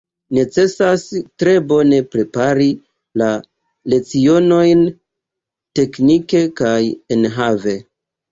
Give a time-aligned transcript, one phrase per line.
[0.35, 1.01] Necesas
[1.41, 2.67] tre bone prepari
[3.21, 3.27] la
[3.93, 4.81] lecionojn
[5.81, 6.81] teknike kaj
[7.17, 7.77] enhave.